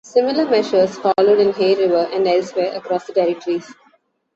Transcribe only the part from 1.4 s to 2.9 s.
Hay River and elsewhere